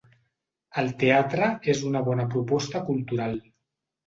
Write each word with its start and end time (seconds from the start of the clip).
El 0.83 0.87
teatre 1.03 1.49
és 1.75 1.83
una 1.91 2.01
bona 2.09 2.27
proposta 2.33 2.83
cultural. 2.89 3.39